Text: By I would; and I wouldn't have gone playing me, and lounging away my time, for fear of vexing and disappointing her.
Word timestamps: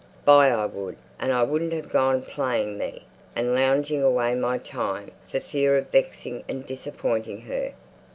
By 0.25 0.49
I 0.49 0.65
would; 0.65 0.97
and 1.19 1.31
I 1.31 1.43
wouldn't 1.43 1.73
have 1.73 1.91
gone 1.91 2.23
playing 2.23 2.75
me, 2.75 3.03
and 3.35 3.53
lounging 3.53 4.01
away 4.01 4.33
my 4.33 4.57
time, 4.57 5.11
for 5.29 5.39
fear 5.39 5.77
of 5.77 5.91
vexing 5.91 6.43
and 6.49 6.65
disappointing 6.65 7.41
her. 7.41 7.73